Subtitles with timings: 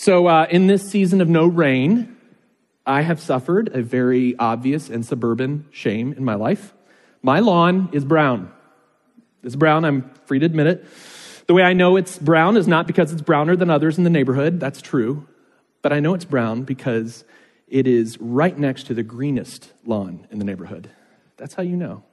[0.00, 2.16] So, uh, in this season of no rain,
[2.86, 6.72] I have suffered a very obvious and suburban shame in my life.
[7.22, 8.50] My lawn is brown.
[9.42, 10.86] It's brown, I'm free to admit it.
[11.48, 14.08] The way I know it's brown is not because it's browner than others in the
[14.08, 15.28] neighborhood, that's true,
[15.82, 17.22] but I know it's brown because
[17.68, 20.88] it is right next to the greenest lawn in the neighborhood.
[21.36, 22.04] That's how you know.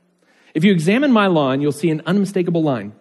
[0.53, 2.95] If you examine my lawn, you'll see an unmistakable line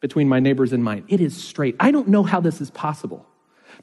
[0.00, 1.04] between my neighbors and mine.
[1.06, 1.76] It is straight.
[1.78, 3.27] I don't know how this is possible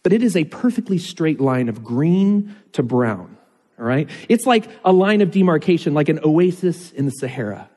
[0.04, 3.38] but it is a perfectly straight line of green to brown.
[3.80, 4.10] All right?
[4.30, 7.70] It's like a line of demarcation, like an oasis in the Sahara.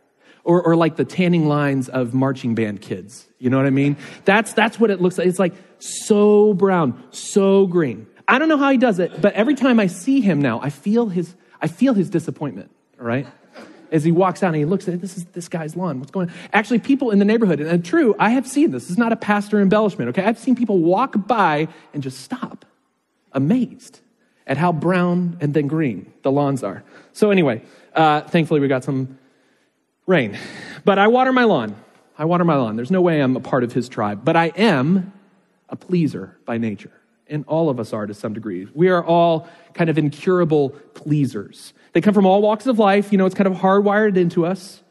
[0.45, 3.27] Or, or like the tanning lines of marching band kids.
[3.39, 3.98] You know what I mean?
[4.25, 5.27] That's, that's what it looks like.
[5.27, 8.06] It's like so brown, so green.
[8.27, 10.70] I don't know how he does it, but every time I see him now, I
[10.70, 12.70] feel his, I feel his disappointment.
[12.98, 13.27] All right?
[13.91, 15.98] As he walks out and he looks at this is this guy's lawn.
[16.01, 16.34] What's going on?
[16.52, 18.84] Actually, people in the neighborhood, and true, I have seen this.
[18.84, 20.24] This is not a pastor embellishment, okay?
[20.24, 22.64] I've seen people walk by and just stop,
[23.33, 24.01] amazed
[24.47, 26.83] at how brown and then green the lawns are.
[27.12, 27.62] So, anyway,
[27.94, 29.19] uh, thankfully we got some
[30.06, 30.39] rain.
[30.84, 31.77] But I water my lawn.
[32.16, 32.75] I water my lawn.
[32.75, 35.12] There's no way I'm a part of his tribe, but I am
[35.69, 36.91] a pleaser by nature.
[37.28, 38.66] And all of us are to some degree.
[38.75, 41.75] We are all kind of incurable pleasers.
[41.98, 43.10] They come from all walks of life.
[43.10, 44.84] You know, it's kind of hardwired into us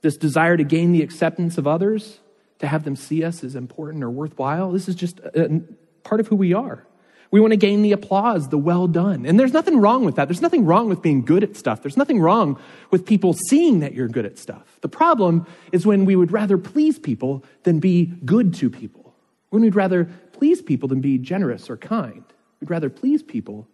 [0.00, 2.20] this desire to gain the acceptance of others,
[2.60, 4.70] to have them see us as important or worthwhile.
[4.70, 5.60] This is just a,
[6.04, 6.86] part of who we are.
[7.32, 9.26] We want to gain the applause, the well done.
[9.26, 10.28] And there's nothing wrong with that.
[10.28, 11.82] There's nothing wrong with being good at stuff.
[11.82, 12.60] There's nothing wrong
[12.92, 14.78] with people seeing that you're good at stuff.
[14.82, 19.16] The problem is when we would rather please people than be good to people.
[19.50, 22.22] When we'd rather please people than be generous or kind.
[22.60, 23.66] We'd rather please people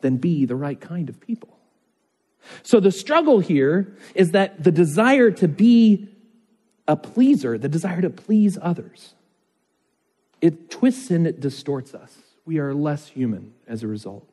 [0.00, 1.54] than be the right kind of people.
[2.62, 6.08] So the struggle here is that the desire to be
[6.86, 9.14] a pleaser, the desire to please others,
[10.40, 12.14] it twists and it distorts us.
[12.44, 14.28] We are less human as a result.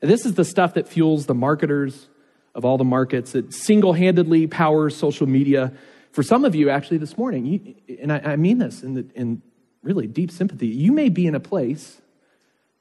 [0.00, 2.08] And this is the stuff that fuels the marketers
[2.54, 3.34] of all the markets.
[3.34, 5.72] It single handedly powers social media.
[6.12, 9.06] For some of you, actually, this morning, you, and I, I, mean this in, the,
[9.14, 9.42] in
[9.82, 12.00] really deep sympathy, you may be in a place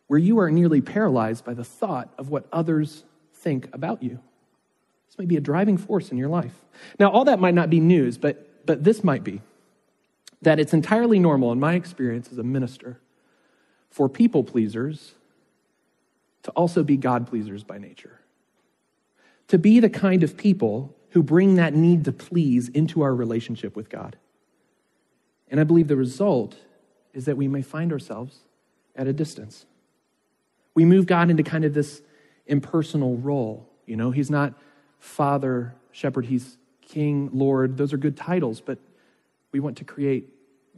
[0.07, 3.03] where you are nearly paralyzed by the thought of what others
[3.33, 4.19] think about you.
[5.13, 6.65] This may be a driving force in your life.
[6.99, 9.41] Now, all that might not be news, but, but this might be
[10.41, 12.99] that it's entirely normal, in my experience as a minister,
[13.91, 15.13] for people pleasers
[16.41, 18.21] to also be God pleasers by nature.
[19.49, 23.75] To be the kind of people who bring that need to please into our relationship
[23.75, 24.17] with God.
[25.47, 26.57] And I believe the result
[27.13, 28.39] is that we may find ourselves
[28.95, 29.67] at a distance.
[30.73, 32.01] We move God into kind of this
[32.47, 33.69] impersonal role.
[33.85, 34.55] You know, He's not
[35.03, 37.75] Father, Shepherd, He's King, Lord.
[37.75, 38.79] Those are good titles, but
[39.51, 40.29] we want to create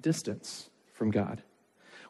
[0.02, 1.44] distance from God.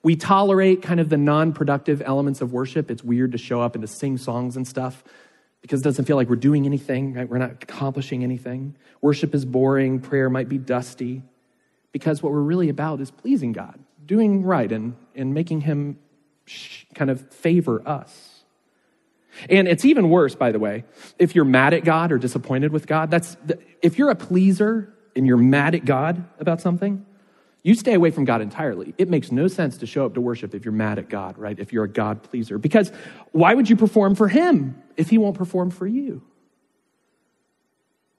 [0.01, 2.89] We tolerate kind of the non productive elements of worship.
[2.89, 5.03] It's weird to show up and to sing songs and stuff
[5.61, 7.27] because it doesn't feel like we're doing anything, right?
[7.27, 8.75] We're not accomplishing anything.
[9.01, 11.21] Worship is boring, prayer might be dusty
[11.91, 15.99] because what we're really about is pleasing God, doing right, and, and making Him
[16.93, 18.34] kind of favor us.
[19.49, 20.85] And it's even worse, by the way,
[21.19, 23.11] if you're mad at God or disappointed with God.
[23.11, 23.37] That's
[23.81, 27.05] if you're a pleaser and you're mad at God about something,
[27.63, 28.93] you stay away from God entirely.
[28.97, 31.57] It makes no sense to show up to worship if you're mad at God, right?
[31.57, 32.57] If you're a God pleaser.
[32.57, 32.91] Because
[33.31, 36.21] why would you perform for Him if He won't perform for you?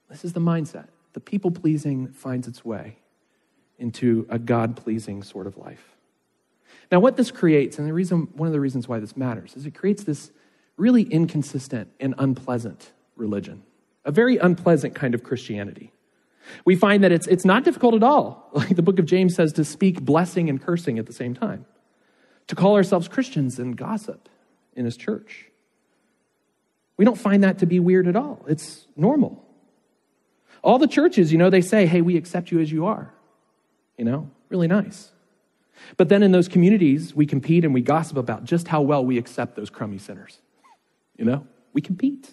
[0.09, 0.87] This is the mindset.
[1.13, 2.97] The people pleasing finds its way
[3.79, 5.95] into a God pleasing sort of life.
[6.91, 9.65] Now, what this creates, and the reason, one of the reasons why this matters, is
[9.65, 10.31] it creates this
[10.77, 13.63] really inconsistent and unpleasant religion,
[14.05, 15.91] a very unpleasant kind of Christianity.
[16.63, 19.53] We find that it's, it's not difficult at all, like the book of James says,
[19.53, 21.65] to speak blessing and cursing at the same time,
[22.47, 24.29] to call ourselves Christians and gossip
[24.75, 25.45] in his church.
[26.95, 28.45] We don't find that to be weird at all.
[28.47, 29.43] It's normal.
[30.63, 33.13] All the churches, you know, they say, hey, we accept you as you are.
[33.97, 35.11] You know, really nice.
[35.95, 39.17] But then in those communities, we compete and we gossip about just how well we
[39.17, 40.39] accept those crummy sinners.
[41.17, 42.31] You know, we compete.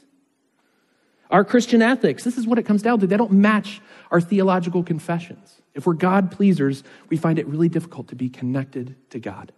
[1.30, 3.06] Our Christian ethics, this is what it comes down to.
[3.06, 5.60] They don't match our theological confessions.
[5.74, 9.52] If we're God pleasers, we find it really difficult to be connected to God.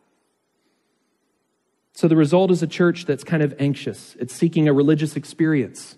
[1.92, 4.16] So the result is a church that's kind of anxious.
[4.20, 5.96] It's seeking a religious experience,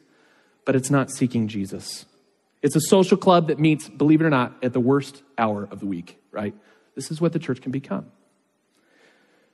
[0.64, 2.06] but it's not seeking Jesus.
[2.62, 5.80] It's a social club that meets, believe it or not, at the worst hour of
[5.80, 6.54] the week, right?
[6.94, 8.10] This is what the church can become.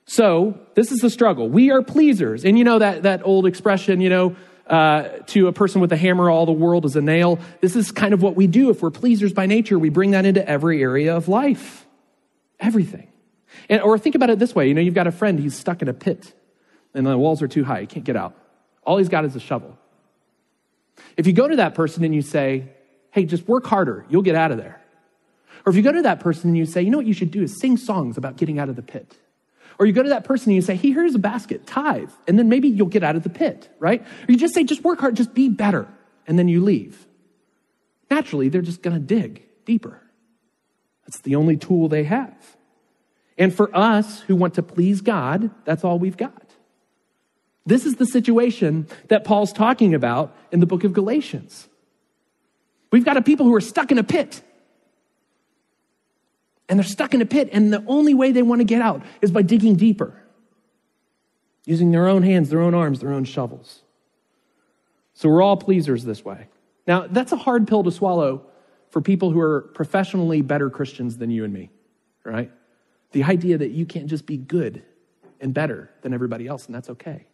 [0.07, 1.49] So, this is the struggle.
[1.49, 2.45] We are pleasers.
[2.45, 4.35] And you know that, that old expression, you know,
[4.67, 7.39] uh, to a person with a hammer, all the world is a nail.
[7.61, 8.69] This is kind of what we do.
[8.69, 11.85] If we're pleasers by nature, we bring that into every area of life.
[12.59, 13.07] Everything.
[13.69, 15.81] And, or think about it this way you know, you've got a friend, he's stuck
[15.81, 16.33] in a pit,
[16.93, 18.35] and the walls are too high, he can't get out.
[18.83, 19.77] All he's got is a shovel.
[21.17, 22.69] If you go to that person and you say,
[23.11, 24.81] hey, just work harder, you'll get out of there.
[25.65, 27.31] Or if you go to that person and you say, you know what you should
[27.31, 29.17] do is sing songs about getting out of the pit.
[29.77, 32.39] Or you go to that person and you say, hey, here's a basket, tithe, and
[32.39, 34.01] then maybe you'll get out of the pit, right?
[34.01, 35.87] Or you just say, just work hard, just be better,
[36.27, 37.05] and then you leave.
[38.09, 40.01] Naturally, they're just gonna dig deeper.
[41.05, 42.55] That's the only tool they have.
[43.37, 46.43] And for us who want to please God, that's all we've got.
[47.65, 51.67] This is the situation that Paul's talking about in the book of Galatians.
[52.91, 54.41] We've got a people who are stuck in a pit.
[56.67, 59.03] And they're stuck in a pit, and the only way they want to get out
[59.21, 60.19] is by digging deeper,
[61.65, 63.83] using their own hands, their own arms, their own shovels.
[65.13, 66.47] So we're all pleasers this way.
[66.87, 68.47] Now, that's a hard pill to swallow
[68.89, 71.69] for people who are professionally better Christians than you and me,
[72.23, 72.51] right?
[73.11, 74.83] The idea that you can't just be good
[75.39, 77.25] and better than everybody else, and that's okay.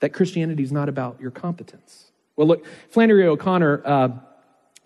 [0.00, 2.10] That Christianity is not about your competence.
[2.36, 4.08] Well, look, Flannery O'Connor, uh,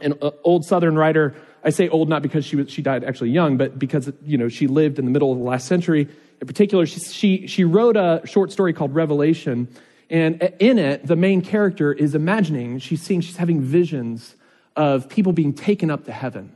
[0.01, 1.35] an uh, old Southern writer,
[1.65, 4.49] I say old not because she was, she died actually young, but because you know
[4.49, 6.09] she lived in the middle of the last century.
[6.41, 9.69] In particular, she she, she wrote a short story called Revelation,
[10.09, 14.37] and in it, the main character is imagining she's seeing she's having visions
[14.77, 16.53] of people being taken up to heaven.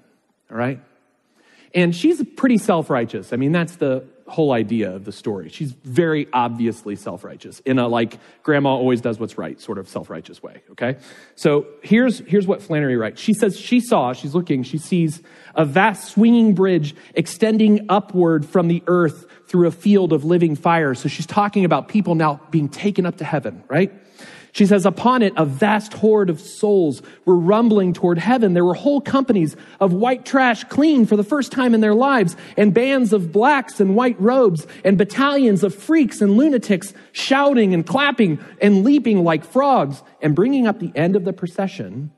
[0.51, 0.81] All right,
[1.75, 3.33] and she's pretty self righteous.
[3.33, 5.51] I mean, that's the whole idea of the story.
[5.51, 9.89] She's very obviously self righteous in a like grandma always does what's right sort of
[9.89, 10.63] self righteous way.
[10.71, 10.97] Okay.
[11.35, 13.21] So here's, here's what Flannery writes.
[13.21, 15.23] She says she saw, she's looking, she sees
[15.55, 20.95] a vast swinging bridge extending upward from the earth through a field of living fire.
[20.95, 23.93] So she's talking about people now being taken up to heaven, right?
[24.53, 28.53] She says, Upon it, a vast horde of souls were rumbling toward heaven.
[28.53, 32.37] There were whole companies of white trash clean for the first time in their lives,
[32.57, 37.87] and bands of blacks in white robes, and battalions of freaks and lunatics shouting and
[37.87, 40.03] clapping and leaping like frogs.
[40.21, 42.13] And bringing up the end of the procession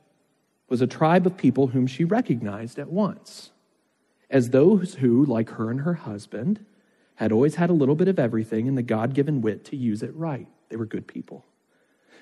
[0.69, 3.53] was a tribe of people whom she recognized at once
[4.29, 6.65] as those who, like her and her husband,
[7.15, 10.03] had always had a little bit of everything and the God given wit to use
[10.03, 10.49] it right.
[10.69, 11.45] They were good people.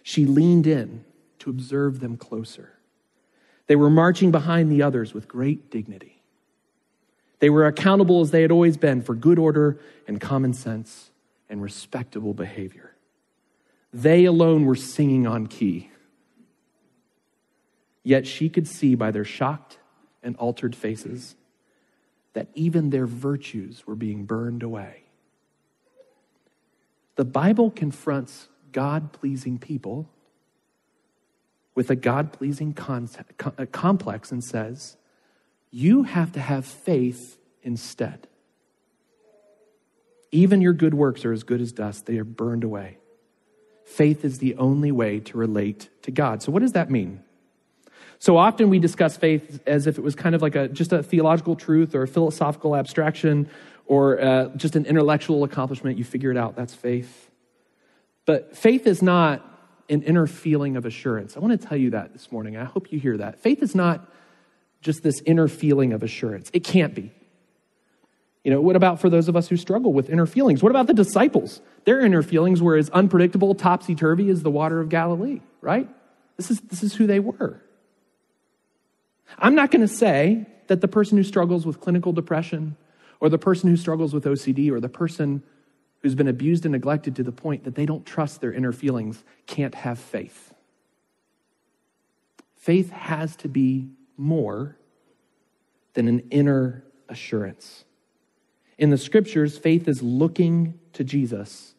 [0.03, 1.05] She leaned in
[1.41, 2.79] to observe them closer.
[3.67, 6.23] They were marching behind the others with great dignity.
[7.39, 11.11] They were accountable as they had always been for good order and common sense
[11.49, 12.95] and respectable behavior.
[13.93, 15.91] They alone were singing on key.
[18.05, 19.79] Yet she could see by their shocked
[20.23, 21.37] and altered faces
[22.33, 25.05] that even their virtues were being burned away.
[27.17, 30.09] The Bible confronts God pleasing people
[31.75, 34.97] with a God pleasing complex and says,
[35.71, 38.29] you have to have faith instead.
[40.31, 42.99] Even your good works are as good as dust, they are burned away.
[43.85, 46.43] Faith is the only way to relate to God.
[46.43, 47.23] So, what does that mean?
[48.23, 51.03] So often we discuss faith as if it was kind of like a just a
[51.03, 53.51] theological truth or a philosophical abstraction
[53.87, 55.99] or uh, just an intellectual accomplishment.
[55.99, 56.55] You figure it out.
[56.55, 57.32] That's faith.
[58.25, 59.47] But faith is not
[59.89, 61.37] an inner feeling of assurance.
[61.37, 62.57] I want to tell you that this morning.
[62.57, 63.41] I hope you hear that.
[63.41, 64.09] Faith is not
[64.81, 66.51] just this inner feeling of assurance.
[66.53, 67.13] It can't be.
[68.45, 70.63] You know, what about for those of us who struggle with inner feelings?
[70.63, 71.61] What about the disciples?
[71.85, 75.89] Their inner feelings were as unpredictable, topsy turvy as the water of Galilee, right?
[76.37, 77.63] This is, this is who they were.
[79.39, 82.77] I'm not going to say that the person who struggles with clinical depression
[83.21, 85.43] or the person who struggles with OCD or the person
[86.03, 89.25] who's been abused and neglected to the point that they don't trust their inner feelings
[89.47, 90.53] can't have faith.
[92.57, 94.77] Faith has to be more
[95.95, 97.85] than an inner assurance.
[98.79, 101.75] In the scriptures, faith is looking to Jesus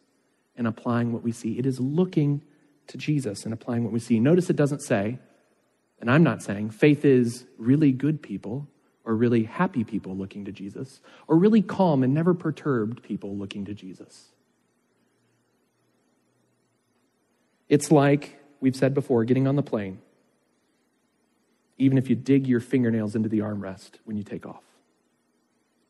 [0.56, 1.58] and applying what we see.
[1.58, 2.42] It is looking
[2.86, 4.20] to Jesus and applying what we see.
[4.20, 5.18] Notice it doesn't say,
[6.00, 8.68] and I'm not saying, faith is really good people
[9.04, 13.64] or really happy people looking to Jesus, or really calm and never perturbed people looking
[13.66, 14.30] to Jesus.
[17.68, 19.98] It's like we've said before getting on the plane,
[21.76, 24.62] even if you dig your fingernails into the armrest when you take off.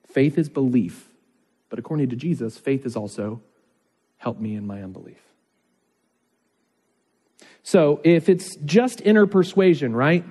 [0.07, 1.09] Faith is belief,
[1.69, 3.43] but according to Jesus, faith is also
[4.17, 5.21] help me in my unbelief.
[7.63, 10.25] So if it's just inner persuasion, right?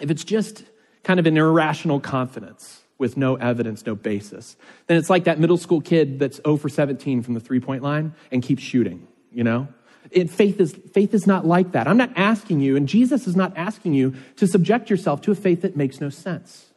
[0.00, 0.64] If it's just
[1.06, 4.56] kind of an irrational confidence with no evidence, no basis.
[4.88, 7.84] Then it's like that middle school kid that's 0 for 17 from the three point
[7.84, 9.68] line and keeps shooting, you know?
[10.10, 11.86] It, faith, is, faith is not like that.
[11.86, 15.36] I'm not asking you, and Jesus is not asking you to subject yourself to a
[15.36, 16.72] faith that makes no sense.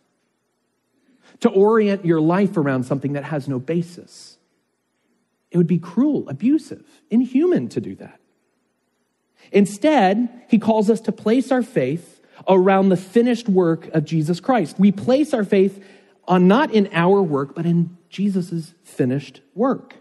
[1.39, 4.38] to orient your life around something that has no basis.
[5.51, 8.19] It would be cruel, abusive, inhuman to do that.
[9.51, 14.79] Instead, he calls us to place our faith around the finished work of Jesus Christ.
[14.79, 15.84] We place our faith
[16.27, 19.96] on not in our work, but in Jesus' finished work.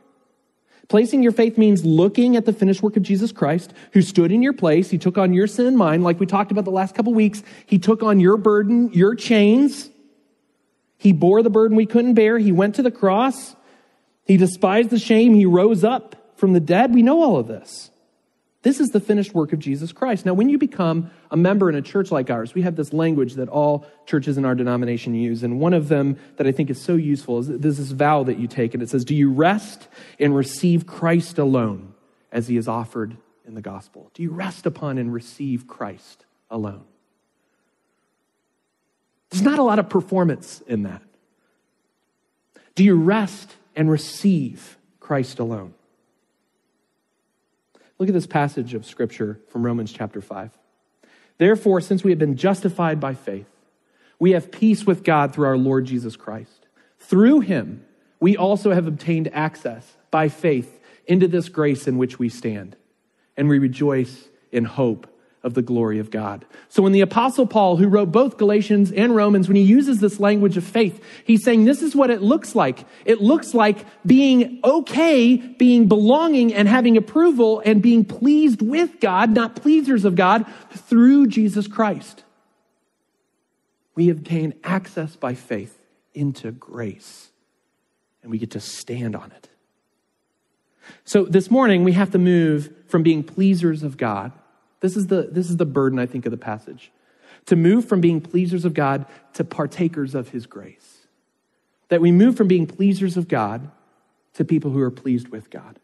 [0.88, 4.42] Placing your faith means looking at the finished work of Jesus Christ, who stood in
[4.42, 4.88] your place.
[4.88, 7.42] He took on your sin and mine, like we talked about the last couple weeks.
[7.66, 9.90] He took on your burden, your chains.
[10.96, 12.38] He bore the burden we couldn't bear.
[12.38, 13.54] He went to the cross.
[14.24, 15.34] He despised the shame.
[15.34, 16.94] He rose up from the dead.
[16.94, 17.90] We know all of this.
[18.62, 20.26] This is the finished work of Jesus Christ.
[20.26, 23.34] Now, when you become a member in a church like ours, we have this language
[23.34, 25.44] that all churches in our denomination use.
[25.44, 28.38] And one of them that I think is so useful is there's this vow that
[28.38, 29.86] you take, and it says, Do you rest
[30.18, 31.94] and receive Christ alone
[32.32, 34.10] as he is offered in the gospel?
[34.14, 36.84] Do you rest upon and receive Christ alone?
[39.30, 41.02] There's not a lot of performance in that.
[42.74, 45.74] Do you rest and receive Christ alone?
[47.98, 50.50] Look at this passage of scripture from Romans chapter 5.
[51.38, 53.48] Therefore, since we have been justified by faith,
[54.18, 56.66] we have peace with God through our Lord Jesus Christ.
[56.98, 57.84] Through him,
[58.20, 62.76] we also have obtained access by faith into this grace in which we stand,
[63.36, 65.06] and we rejoice in hope
[65.42, 66.44] of the glory of God.
[66.68, 70.18] So when the apostle Paul, who wrote both Galatians and Romans, when he uses this
[70.18, 72.84] language of faith, he's saying this is what it looks like.
[73.04, 79.30] It looks like being okay, being belonging and having approval and being pleased with God,
[79.30, 82.24] not pleasers of God, through Jesus Christ.
[83.94, 85.76] We obtain access by faith
[86.14, 87.30] into grace
[88.22, 89.48] and we get to stand on it.
[91.04, 94.32] So this morning we have to move from being pleasers of God
[94.80, 96.90] this is the, this is the burden, I think, of the passage.
[97.46, 101.06] To move from being pleasers of God to partakers of his grace.
[101.88, 103.70] That we move from being pleasers of God
[104.34, 105.78] to people who are pleased with God.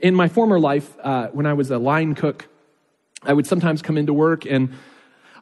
[0.00, 2.48] In my former life, uh, when I was a line cook,
[3.22, 4.70] I would sometimes come into work and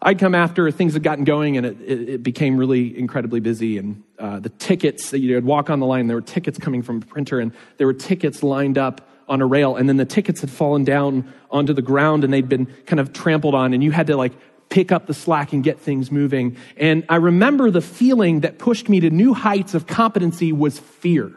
[0.01, 3.79] I'd come after things had gotten going and it, it, it became really incredibly busy.
[3.79, 6.99] And uh, the tickets that you'd walk on the line, there were tickets coming from
[6.99, 10.41] a printer and there were tickets lined up on a rail and then the tickets
[10.41, 13.91] had fallen down onto the ground and they'd been kind of trampled on and you
[13.91, 14.33] had to like
[14.69, 16.57] pick up the slack and get things moving.
[16.77, 21.33] And I remember the feeling that pushed me to new heights of competency was fear.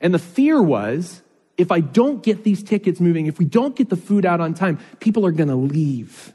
[0.00, 1.22] And the fear was
[1.56, 4.54] if I don't get these tickets moving, if we don't get the food out on
[4.54, 6.32] time, people are going to leave.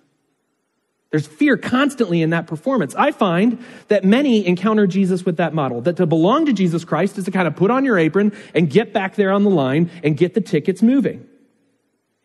[1.09, 2.93] There's fear constantly in that performance.
[2.95, 7.17] I find that many encounter Jesus with that model, that to belong to Jesus Christ
[7.17, 9.89] is to kind of put on your apron and get back there on the line
[10.03, 11.25] and get the tickets moving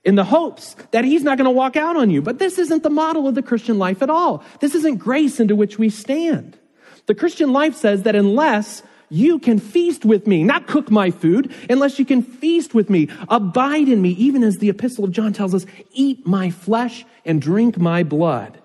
[0.05, 2.21] in the hopes that he's not going to walk out on you.
[2.23, 4.43] But this isn't the model of the Christian life at all.
[4.61, 6.59] This isn't grace into which we stand.
[7.07, 11.53] The Christian life says that unless you can feast with me, not cook my food,
[11.69, 15.33] unless you can feast with me, abide in me, even as the epistle of John
[15.33, 18.62] tells us, eat my flesh and drink my blood.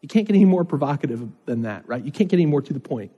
[0.00, 2.04] You can't get any more provocative than that, right?
[2.04, 3.12] You can't get any more to the point.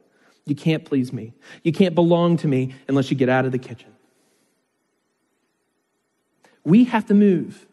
[0.44, 1.32] You can't please me.
[1.62, 3.90] You can't belong to me unless you get out of the kitchen.
[6.64, 7.66] We have to move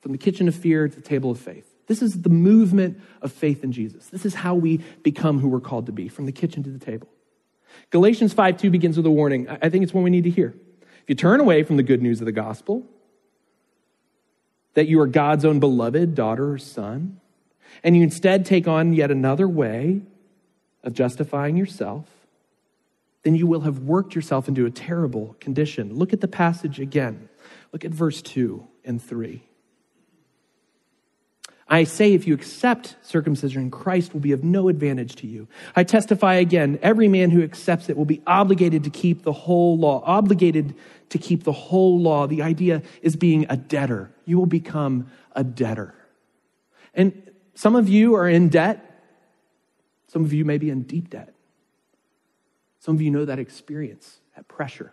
[0.00, 1.66] from the kitchen of fear to the table of faith.
[1.86, 4.06] This is the movement of faith in Jesus.
[4.08, 6.78] This is how we become who we're called to be, from the kitchen to the
[6.78, 7.08] table.
[7.90, 9.48] Galatians 5 2 begins with a warning.
[9.48, 10.54] I think it's one we need to hear.
[11.02, 12.84] If you turn away from the good news of the gospel,
[14.74, 17.20] that you are God's own beloved daughter or son,
[17.82, 20.02] and you instead take on yet another way
[20.82, 22.06] of justifying yourself,
[23.22, 25.94] then you will have worked yourself into a terrible condition.
[25.94, 27.28] Look at the passage again.
[27.72, 29.42] Look at verse 2 and 3.
[31.68, 35.48] I say, if you accept circumcision, Christ will be of no advantage to you.
[35.74, 39.76] I testify again, every man who accepts it will be obligated to keep the whole
[39.76, 40.76] law, obligated
[41.08, 42.28] to keep the whole law.
[42.28, 44.12] The idea is being a debtor.
[44.24, 45.92] You will become a debtor.
[46.94, 48.82] And some of you are in debt.
[50.08, 51.34] Some of you may be in deep debt.
[52.78, 54.92] Some of you know that experience, that pressure.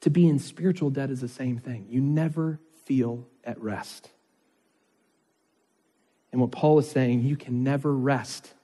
[0.00, 1.86] To be in spiritual debt is the same thing.
[1.90, 4.10] You never feel at rest.
[6.32, 8.54] And what Paul is saying, you can never rest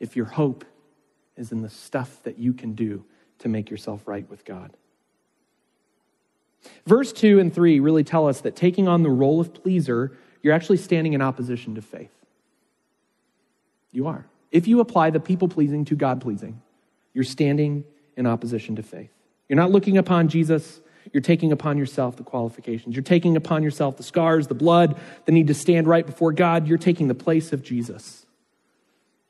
[0.00, 0.64] if your hope
[1.36, 3.04] is in the stuff that you can do
[3.40, 4.74] to make yourself right with God.
[6.86, 10.54] Verse 2 and 3 really tell us that taking on the role of pleaser you're
[10.54, 12.12] actually standing in opposition to faith.
[13.90, 14.26] You are.
[14.52, 16.62] If you apply the people pleasing to God pleasing,
[17.12, 17.82] you're standing
[18.16, 19.10] in opposition to faith.
[19.48, 20.80] You're not looking upon Jesus,
[21.12, 22.94] you're taking upon yourself the qualifications.
[22.94, 26.68] You're taking upon yourself the scars, the blood, the need to stand right before God.
[26.68, 28.24] You're taking the place of Jesus.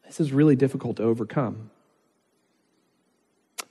[0.05, 1.71] This is really difficult to overcome.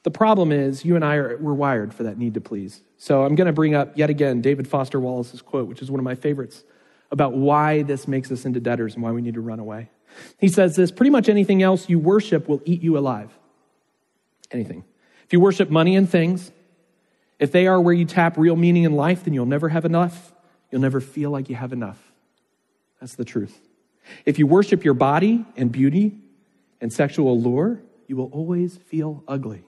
[0.01, 2.81] The problem is, you and I are we're wired for that need to please.
[2.97, 5.99] So I'm going to bring up yet again David Foster Wallace's quote, which is one
[5.99, 6.63] of my favorites,
[7.15, 9.89] about why this makes us into debtors and why we need to run away.
[10.37, 13.31] He says this pretty much anything else you worship will eat you alive.
[14.51, 14.83] Anything.
[15.23, 16.51] If you worship money and things,
[17.39, 20.33] if they are where you tap real meaning in life, then you'll never have enough.
[20.71, 22.11] You'll never feel like you have enough.
[22.99, 23.57] That's the truth.
[24.25, 26.17] If you worship your body and beauty
[26.81, 29.63] and sexual allure, you will always feel ugly.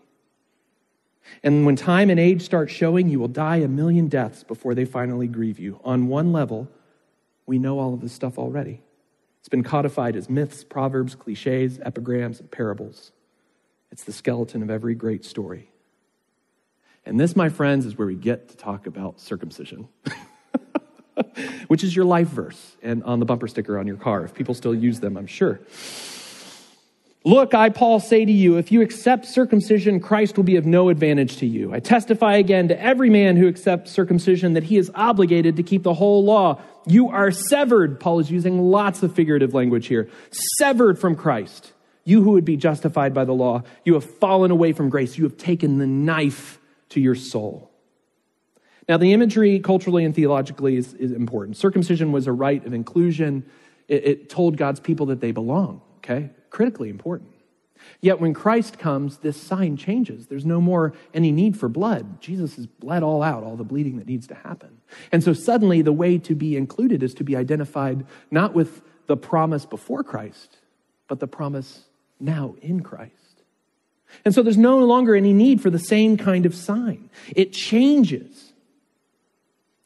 [1.43, 4.85] And when time and age start showing, you will die a million deaths before they
[4.85, 5.79] finally grieve you.
[5.85, 6.69] On one level,
[7.47, 8.81] we know all of this stuff already.
[9.39, 13.13] It's been codified as myths, proverbs, cliches, epigrams, and parables.
[13.91, 15.71] It's the skeleton of every great story.
[17.05, 19.87] And this, my friends, is where we get to talk about circumcision,
[21.67, 24.53] which is your life verse and on the bumper sticker on your car, if people
[24.53, 25.61] still use them, I'm sure.
[27.27, 30.87] Look, I, Paul, say to you, if you accept circumcision, Christ will be of no
[30.87, 31.73] advantage to you.
[31.73, 35.83] I testify again to every man who accepts circumcision that he is obligated to keep
[35.83, 36.61] the whole law.
[36.85, 37.99] You are severed.
[37.99, 40.09] Paul is using lots of figurative language here.
[40.57, 41.73] Severed from Christ.
[42.05, 45.17] You who would be justified by the law, you have fallen away from grace.
[45.17, 46.59] You have taken the knife
[46.91, 47.69] to your soul.
[48.87, 51.57] Now, the imagery, culturally and theologically, is, is important.
[51.57, 53.45] Circumcision was a rite of inclusion,
[53.89, 56.29] it, it told God's people that they belong, okay?
[56.49, 57.31] Critically important.
[58.01, 60.27] Yet when Christ comes, this sign changes.
[60.27, 62.21] There's no more any need for blood.
[62.21, 64.81] Jesus has bled all out, all the bleeding that needs to happen.
[65.11, 69.17] And so suddenly the way to be included is to be identified not with the
[69.17, 70.57] promise before Christ,
[71.07, 71.85] but the promise
[72.19, 73.13] now in Christ.
[74.25, 77.09] And so there's no longer any need for the same kind of sign.
[77.35, 78.46] It changes.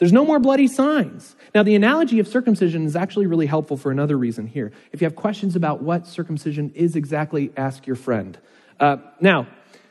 [0.01, 1.35] There's no more bloody signs.
[1.53, 4.71] Now, the analogy of circumcision is actually really helpful for another reason here.
[4.91, 8.35] If you have questions about what circumcision is exactly, ask your friend.
[8.79, 9.45] Uh, now,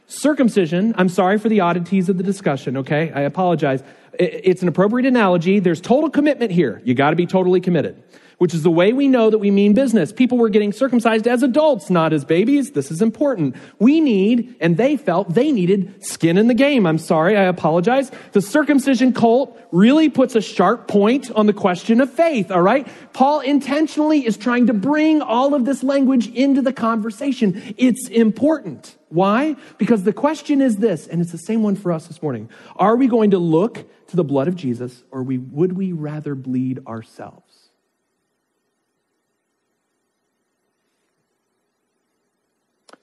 [0.09, 3.13] circumcision, I'm sorry for the oddities of the discussion, okay?
[3.13, 3.85] I apologize.
[4.19, 5.61] It's an appropriate analogy.
[5.61, 6.81] There's total commitment here.
[6.85, 8.03] You got to be totally committed
[8.41, 10.15] which is the way we know that we mean business.
[10.15, 12.71] People were getting circumcised as adults, not as babies.
[12.71, 13.55] This is important.
[13.79, 16.87] We need, and they felt they needed skin in the game.
[16.87, 18.11] I'm sorry, I apologize.
[18.33, 22.89] The circumcision cult really puts a sharp point on the question of faith, all right?
[23.13, 27.75] Paul intentionally is trying to bring all of this language into the conversation.
[27.77, 28.97] It's important.
[29.11, 29.57] Why?
[29.77, 32.49] Because the question is this, and it's the same one for us this morning.
[32.77, 36.35] Are we going to look to the blood of Jesus, or we, would we rather
[36.35, 37.71] bleed ourselves?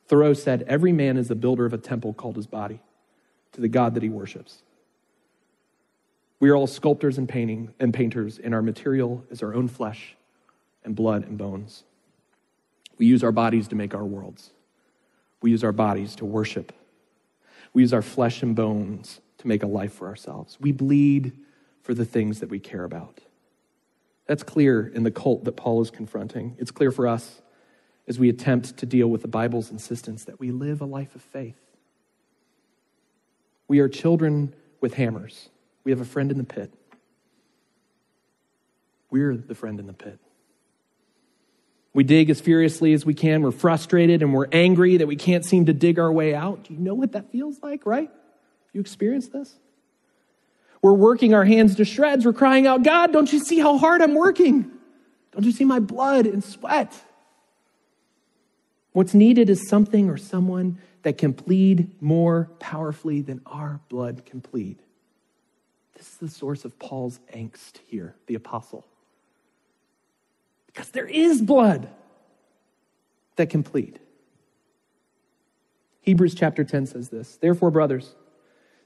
[0.08, 2.82] Thoreau said, Every man is the builder of a temple called his body
[3.54, 4.64] to the God that he worships.
[6.40, 10.16] We are all sculptors and painting and painters, and our material is our own flesh
[10.84, 11.84] and blood and bones.
[12.98, 14.52] We use our bodies to make our worlds.
[15.42, 16.74] We use our bodies to worship.
[17.74, 20.58] We use our flesh and bones to make a life for ourselves.
[20.60, 21.34] We bleed
[21.82, 23.22] for the things that we care about.
[24.26, 26.56] That's clear in the cult that Paul is confronting.
[26.60, 27.42] It's clear for us
[28.08, 31.22] as we attempt to deal with the Bible's insistence that we live a life of
[31.22, 31.60] faith.
[33.68, 35.50] We are children with hammers.
[35.84, 36.74] We have a friend in the pit.
[39.10, 40.20] We're the friend in the pit.
[41.94, 43.42] We dig as furiously as we can.
[43.42, 46.66] We're frustrated and we're angry that we can't seem to dig our way out.
[46.66, 48.12] Do you know what that feels like, right?
[48.78, 49.56] You experienced this?
[50.84, 52.28] We're working our hands to shreds.
[52.28, 54.72] We're crying out, God, don't you see how hard I'm working?
[55.32, 56.94] Don't you see my blood and sweat?
[58.92, 64.42] What's needed is something or someone that can plead more powerfully than our blood can
[64.42, 64.78] plead.
[65.96, 68.86] This is the source of Paul's angst here, the apostle.
[70.68, 71.90] Because there is blood
[73.38, 74.00] that can plead.
[76.02, 78.14] Hebrews chapter 10 says this Therefore, brothers,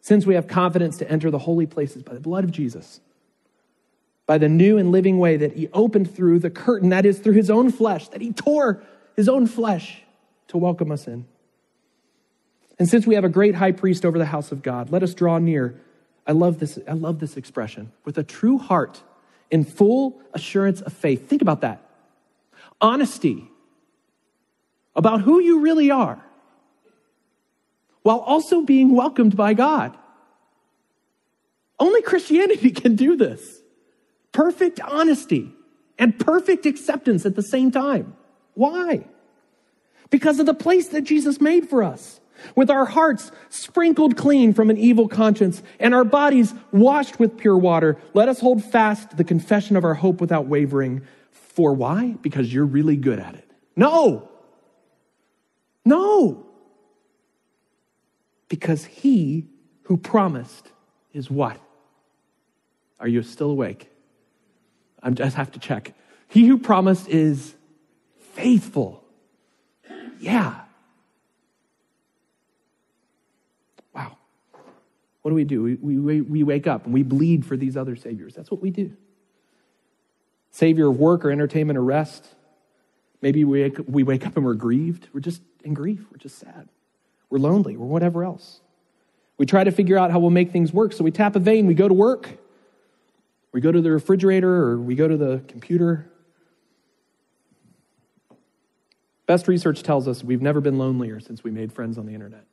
[0.01, 2.99] since we have confidence to enter the holy places by the blood of Jesus,
[4.25, 7.33] by the new and living way that he opened through the curtain, that is, through
[7.33, 8.83] his own flesh, that he tore
[9.15, 10.01] his own flesh
[10.47, 11.25] to welcome us in.
[12.79, 15.13] And since we have a great high priest over the house of God, let us
[15.13, 15.79] draw near.
[16.25, 17.91] I love this, I love this expression.
[18.03, 19.03] With a true heart
[19.51, 21.29] in full assurance of faith.
[21.29, 21.87] Think about that.
[22.79, 23.47] Honesty
[24.95, 26.23] about who you really are,
[28.03, 29.97] while also being welcomed by God.
[31.79, 33.61] Only Christianity can do this.
[34.31, 35.53] Perfect honesty
[35.99, 38.15] and perfect acceptance at the same time.
[38.53, 39.05] Why?
[40.11, 42.19] because of the place that Jesus made for us.
[42.55, 47.57] With our hearts sprinkled clean from an evil conscience and our bodies washed with pure
[47.57, 51.01] water, let us hold fast the confession of our hope without wavering.
[51.31, 52.15] For why?
[52.21, 53.49] Because you're really good at it.
[53.75, 54.29] No!
[55.85, 56.45] No.
[58.51, 59.45] Because he
[59.83, 60.67] who promised
[61.13, 61.57] is what?
[62.99, 63.89] Are you still awake?
[65.01, 65.93] I just have to check.
[66.27, 67.55] He who promised is
[68.33, 69.05] faithful.
[70.19, 70.59] Yeah.
[73.95, 74.17] Wow.
[75.21, 75.63] What do we do?
[75.63, 78.35] We, we, we wake up and we bleed for these other saviors.
[78.35, 78.91] That's what we do.
[80.49, 82.27] Savior of work or entertainment or rest.
[83.21, 85.07] Maybe we wake, we wake up and we're grieved.
[85.13, 86.05] We're just in grief.
[86.11, 86.67] We're just sad.
[87.31, 87.77] We're lonely.
[87.77, 88.59] We're whatever else.
[89.37, 90.93] We try to figure out how we'll make things work.
[90.93, 92.29] So we tap a vein, we go to work,
[93.51, 96.11] we go to the refrigerator, or we go to the computer.
[99.25, 102.45] Best research tells us we've never been lonelier since we made friends on the internet.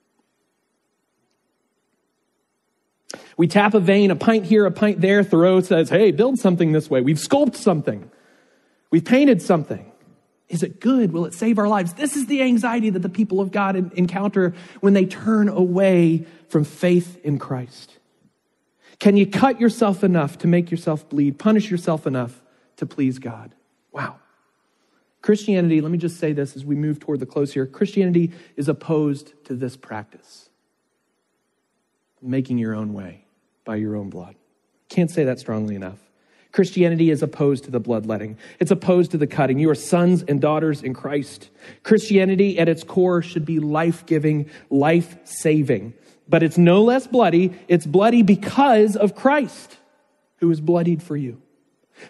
[3.37, 5.23] We tap a vein, a pint here, a pint there.
[5.23, 7.01] Thoreau says, hey, build something this way.
[7.01, 8.11] We've sculpted something.
[8.91, 9.93] We've painted something.
[10.49, 11.13] Is it good?
[11.13, 11.93] Will it save our lives?
[11.93, 16.65] This is the anxiety that the people of God encounter when they turn away from
[16.65, 17.99] faith in Christ.
[18.99, 22.43] Can you cut yourself enough to make yourself bleed, punish yourself enough
[22.77, 23.55] to please God?
[23.93, 24.17] Wow.
[25.21, 28.69] Christianity, let me just say this as we move toward the close here Christianity is
[28.69, 30.49] opposed to this practice
[32.21, 33.25] making your own way
[33.65, 34.35] by your own blood.
[34.89, 35.99] Can't say that strongly enough.
[36.53, 38.39] Christianity is opposed to the bloodletting.
[38.59, 39.59] It's opposed to the cutting.
[39.59, 41.51] You are sons and daughters in Christ.
[41.83, 45.93] Christianity at its core should be life giving, life saving.
[46.29, 47.53] But it's no less bloody.
[47.69, 49.77] It's bloody because of Christ,
[50.39, 51.41] who is bloodied for you.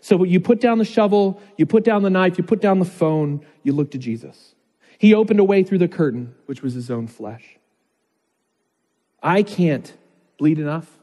[0.01, 2.85] So you put down the shovel, you put down the knife, you put down the
[2.85, 4.55] phone, you look to Jesus.
[4.99, 7.59] He opened a way through the curtain, which was his own flesh.
[9.23, 9.93] I can't
[10.37, 10.99] bleed enough,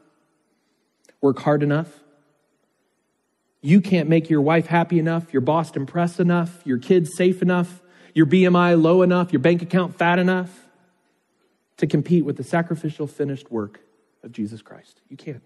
[1.20, 2.00] work hard enough,
[3.66, 7.82] you can't make your wife happy enough, your boss impressed enough, your kids safe enough,
[8.14, 10.68] your BMI low enough, your bank account fat enough
[11.78, 13.80] to compete with the sacrificial finished work
[14.22, 15.00] of Jesus Christ.
[15.08, 15.42] You can't.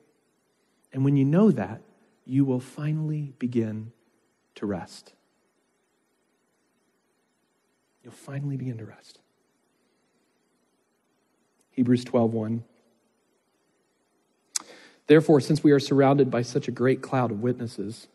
[0.92, 1.80] And when you know that,
[2.26, 3.90] you will finally begin
[4.56, 5.14] to rest.
[8.04, 9.18] You'll finally begin to rest.
[11.70, 12.64] Hebrews 12:1
[15.10, 18.06] Therefore, since we are surrounded by such a great cloud of witnesses,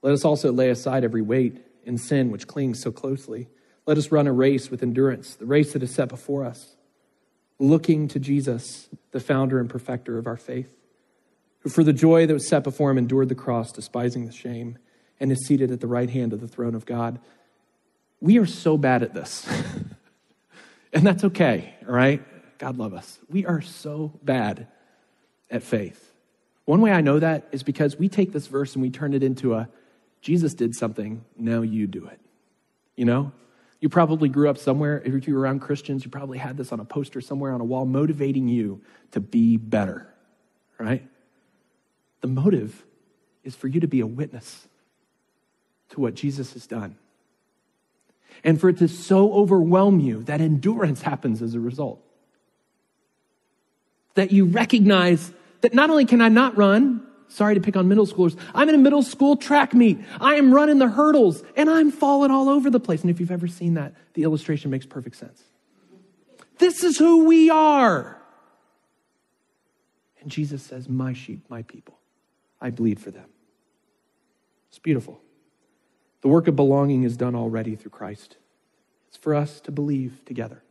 [0.00, 3.48] let us also lay aside every weight and sin which clings so closely.
[3.84, 6.76] Let us run a race with endurance, the race that is set before us,
[7.58, 10.70] looking to Jesus, the founder and perfecter of our faith,
[11.58, 14.78] who for the joy that was set before him endured the cross, despising the shame,
[15.20, 17.18] and is seated at the right hand of the throne of God.
[18.22, 19.46] We are so bad at this.
[20.94, 22.22] and that's okay, all right?
[22.56, 23.18] God love us.
[23.28, 24.68] We are so bad
[25.50, 26.12] at faith.
[26.64, 29.22] One way I know that is because we take this verse and we turn it
[29.22, 29.68] into a
[30.20, 32.20] Jesus did something, now you do it.
[32.96, 33.32] You know?
[33.80, 36.80] You probably grew up somewhere, if you were around Christians, you probably had this on
[36.80, 38.80] a poster somewhere on a wall motivating you
[39.12, 40.12] to be better,
[40.78, 41.06] right?
[42.22, 42.84] The motive
[43.44, 44.66] is for you to be a witness
[45.90, 46.96] to what Jesus has done.
[48.42, 52.02] And for it to so overwhelm you that endurance happens as a result.
[54.16, 58.06] That you recognize that not only can I not run, sorry to pick on middle
[58.06, 59.98] schoolers, I'm in a middle school track meet.
[60.20, 63.02] I am running the hurdles and I'm falling all over the place.
[63.02, 65.42] And if you've ever seen that, the illustration makes perfect sense.
[66.58, 68.20] This is who we are.
[70.20, 71.98] And Jesus says, My sheep, my people,
[72.60, 73.28] I bleed for them.
[74.68, 75.20] It's beautiful.
[76.22, 78.36] The work of belonging is done already through Christ.
[79.08, 80.62] It's for us to believe together,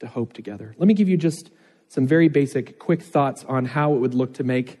[0.00, 0.74] to hope together.
[0.78, 1.50] Let me give you just
[1.88, 4.78] some very basic, quick thoughts on how it would look to make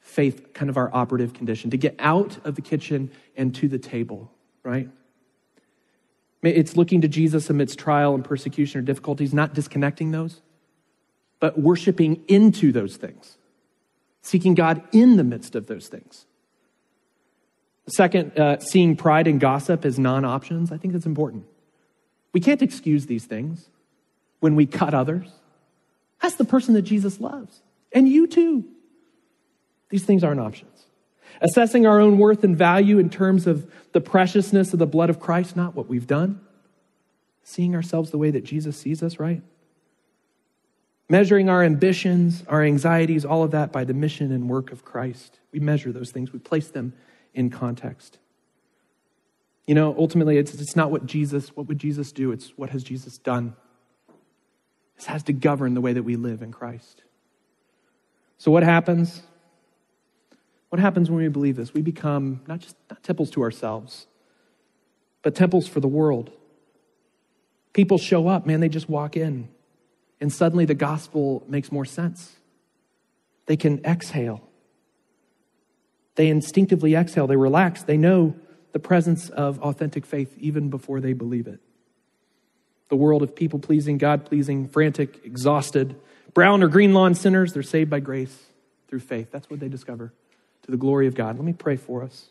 [0.00, 3.78] faith kind of our operative condition, to get out of the kitchen and to the
[3.78, 4.30] table,
[4.62, 4.88] right?
[6.42, 10.42] It's looking to Jesus amidst trial and persecution or difficulties, not disconnecting those,
[11.40, 13.38] but worshiping into those things,
[14.22, 16.26] seeking God in the midst of those things.
[17.86, 20.70] Second, uh, seeing pride and gossip as non options.
[20.70, 21.44] I think that's important.
[22.32, 23.68] We can't excuse these things
[24.40, 25.28] when we cut others
[26.24, 27.60] that's the person that Jesus loves.
[27.92, 28.64] And you too.
[29.90, 30.86] These things aren't options.
[31.42, 35.20] Assessing our own worth and value in terms of the preciousness of the blood of
[35.20, 36.40] Christ, not what we've done.
[37.42, 39.42] Seeing ourselves the way that Jesus sees us, right?
[41.10, 45.40] Measuring our ambitions, our anxieties, all of that by the mission and work of Christ.
[45.52, 46.94] We measure those things, we place them
[47.34, 48.16] in context.
[49.66, 52.32] You know, ultimately, it's, it's not what Jesus, what would Jesus do?
[52.32, 53.56] It's what has Jesus done.
[54.96, 57.02] This has to govern the way that we live in Christ.
[58.38, 59.22] So, what happens?
[60.68, 61.72] What happens when we believe this?
[61.72, 64.06] We become not just not temples to ourselves,
[65.22, 66.30] but temples for the world.
[67.72, 69.48] People show up, man, they just walk in.
[70.20, 72.36] And suddenly the gospel makes more sense.
[73.46, 74.40] They can exhale.
[76.14, 77.26] They instinctively exhale.
[77.26, 77.82] They relax.
[77.82, 78.34] They know
[78.72, 81.60] the presence of authentic faith even before they believe it.
[82.88, 85.96] The world of people pleasing, God pleasing, frantic, exhausted,
[86.34, 88.36] brown or green lawn sinners, they're saved by grace
[88.88, 89.30] through faith.
[89.30, 90.12] That's what they discover
[90.62, 91.36] to the glory of God.
[91.36, 92.28] Let me pray for us.